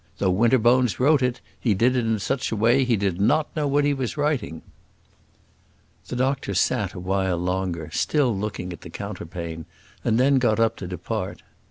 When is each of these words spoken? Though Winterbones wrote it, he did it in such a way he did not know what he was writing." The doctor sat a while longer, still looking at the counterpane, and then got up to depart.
Though 0.17 0.31
Winterbones 0.33 0.99
wrote 0.99 1.21
it, 1.21 1.41
he 1.59 1.75
did 1.75 1.95
it 1.95 2.07
in 2.07 2.17
such 2.17 2.51
a 2.51 2.55
way 2.55 2.83
he 2.85 2.95
did 2.95 3.21
not 3.21 3.55
know 3.55 3.67
what 3.67 3.85
he 3.85 3.93
was 3.93 4.17
writing." 4.17 4.63
The 6.07 6.15
doctor 6.15 6.55
sat 6.55 6.95
a 6.95 6.99
while 6.99 7.37
longer, 7.37 7.91
still 7.93 8.35
looking 8.35 8.73
at 8.73 8.81
the 8.81 8.89
counterpane, 8.89 9.65
and 10.03 10.19
then 10.19 10.39
got 10.39 10.59
up 10.59 10.75
to 10.77 10.87
depart. 10.87 11.43